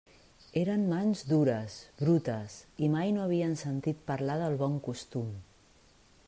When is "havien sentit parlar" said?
3.27-4.39